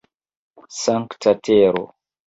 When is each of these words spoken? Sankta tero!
Sankta 0.79 1.37
tero! 1.49 1.89